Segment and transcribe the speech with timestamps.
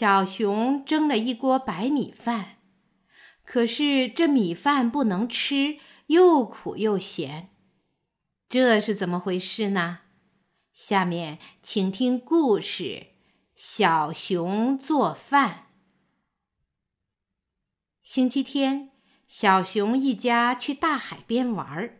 [0.00, 2.56] 小熊蒸了一锅白米饭，
[3.44, 5.76] 可是这米饭不能吃，
[6.06, 7.50] 又苦又咸，
[8.48, 9.98] 这是怎么回事呢？
[10.72, 12.82] 下面请听故事
[13.54, 15.50] 《小熊做饭》。
[18.02, 18.92] 星期天，
[19.28, 21.98] 小熊一家去大海边玩儿。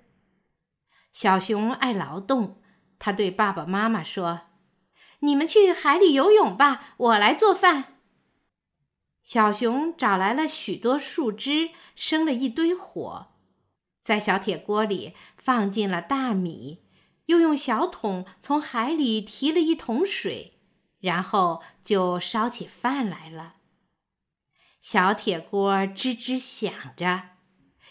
[1.12, 2.62] 小熊爱劳动，
[2.98, 4.40] 他对爸爸妈妈说
[5.20, 7.98] ：“你们去海里游泳吧，我来做饭。”
[9.24, 13.28] 小熊找来了许多树枝，生了一堆火，
[14.02, 16.82] 在小铁锅里放进了大米，
[17.26, 20.60] 又用小桶从海里提了一桶水，
[20.98, 23.56] 然后就烧起饭来了。
[24.80, 27.36] 小铁锅吱吱响着，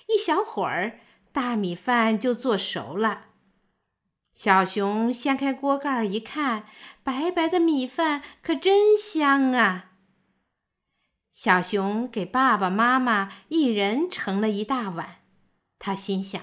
[0.07, 0.99] 一小会儿。
[1.31, 3.27] 大米饭就做熟了。
[4.39, 6.63] 小熊掀开锅盖一看，
[7.03, 9.91] 白白的米饭可真香啊！
[11.33, 15.17] 小熊给爸爸妈妈一人盛了一大碗。
[15.77, 16.41] 他心想：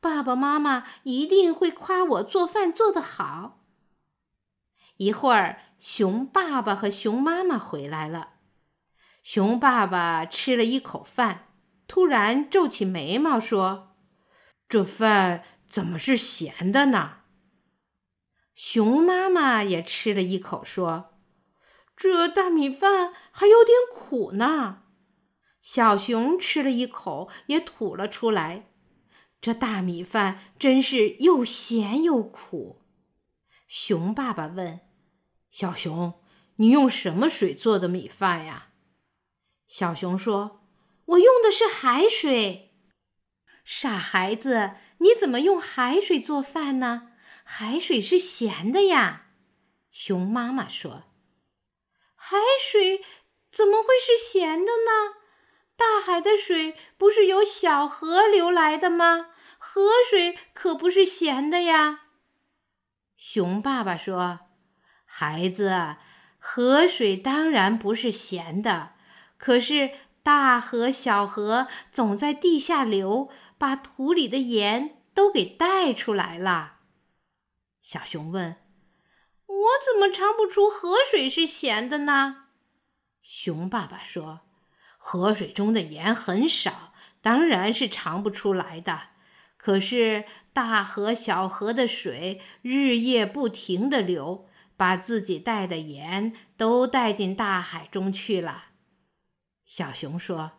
[0.00, 3.58] 爸爸妈妈一定会夸我做饭做得好。
[4.96, 8.36] 一会儿，熊爸爸和熊妈妈回来了。
[9.22, 11.48] 熊爸爸吃了一口饭，
[11.86, 13.94] 突然皱起眉毛说。
[14.66, 17.16] 这饭怎么是咸的呢？
[18.60, 21.14] 熊妈妈也吃了一口，说
[21.96, 24.82] ：“这大米饭还有点苦呢。”
[25.62, 28.72] 小熊吃了一口，也吐了出来。
[29.40, 32.82] 这大米饭真是又咸又苦。
[33.68, 34.80] 熊爸爸问
[35.52, 36.20] ：“小熊，
[36.56, 38.70] 你用什么水做的米饭呀？”
[39.68, 40.62] 小熊说
[41.06, 42.74] ：“我用的是海水。”
[43.64, 47.07] 傻孩子，你怎么用海水做饭呢？
[47.50, 49.28] 海水是咸的呀。
[49.90, 51.04] 熊妈妈说
[52.14, 53.02] ：“海水
[53.50, 55.16] 怎么会是咸的呢？
[55.74, 59.30] 大海的水不是由小河流来的吗？
[59.56, 62.02] 河水可不是咸的呀。”
[63.16, 64.40] 熊爸爸说
[65.06, 65.96] ：“孩子，
[66.38, 68.92] 河水当然不是咸的，
[69.38, 69.92] 可是……”
[70.22, 76.77] 大河、小河总在地下流，把土里的盐都给带出来了。
[77.88, 78.56] 小熊问
[79.46, 82.48] ：“我怎么尝不出河水是咸的呢？”
[83.24, 84.40] 熊爸爸说
[84.98, 89.12] ：“河水中的盐很少，当然是尝不出来的。
[89.56, 98.66] 可是大河、小河的水日夜不停地流，把自己带的盐都带进大海中去了。”
[99.64, 100.58] 小熊说：“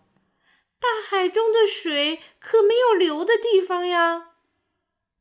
[0.82, 4.32] 大海中的水可没有流的地方呀。”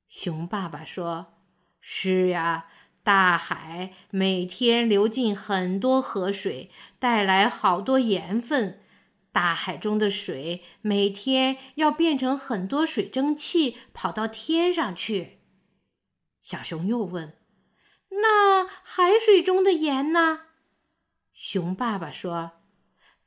[0.09, 1.35] 熊爸爸说
[1.81, 2.67] ：“是呀，
[3.03, 8.81] 大海每天流进很多河水，带来好多盐分。
[9.33, 15.39] 大海中的水每天要变成很多水蒸气，跑到天上去。”
[16.43, 17.37] 小熊又问
[18.23, 20.43] ：“那海水中的盐呢？”
[21.33, 22.53] 熊爸爸说。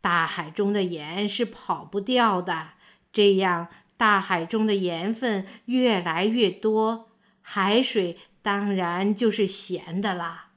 [0.01, 2.69] 大海中的盐是跑不掉的，
[3.13, 10.51] 这样大海中的盐分越来越多，海水当然就是咸的啦。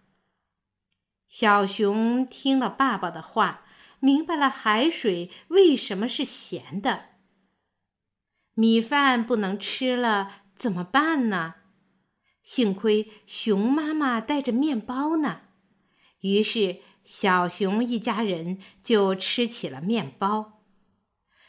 [1.26, 3.64] 小熊听了爸爸的话，
[4.00, 7.06] 明白了海水为什么是咸的。
[8.54, 11.54] 米饭不能吃了，怎么办呢？
[12.42, 15.42] 幸亏熊妈妈带着面包呢，
[16.20, 16.80] 于是。
[17.06, 20.62] 小熊一家人就吃起了面包。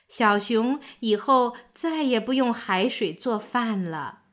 [0.09, 4.24] 小熊以后再也不用海水做饭了。